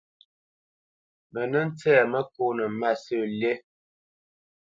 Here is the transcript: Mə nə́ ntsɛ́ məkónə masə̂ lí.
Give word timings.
Mə 1.31 1.41
nə́ 1.51 1.63
ntsɛ́ 1.69 2.07
məkónə 2.11 2.65
masə̂ 2.79 3.21
lí. 3.39 3.51